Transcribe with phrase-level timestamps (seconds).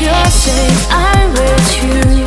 [0.00, 0.86] be yourself.
[0.90, 1.34] I'm
[2.14, 2.19] you.